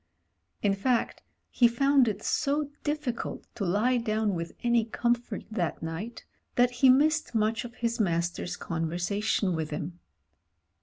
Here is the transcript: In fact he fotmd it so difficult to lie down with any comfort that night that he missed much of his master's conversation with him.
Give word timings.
In 0.63 0.73
fact 0.73 1.21
he 1.51 1.69
fotmd 1.69 2.07
it 2.07 2.23
so 2.23 2.71
difficult 2.83 3.45
to 3.53 3.63
lie 3.63 3.97
down 3.97 4.33
with 4.33 4.53
any 4.63 4.83
comfort 4.83 5.43
that 5.51 5.83
night 5.83 6.25
that 6.55 6.71
he 6.71 6.89
missed 6.89 7.35
much 7.35 7.65
of 7.65 7.75
his 7.75 7.99
master's 7.99 8.57
conversation 8.57 9.55
with 9.55 9.69
him. 9.69 9.99